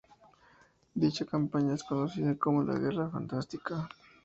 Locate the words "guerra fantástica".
2.73-3.87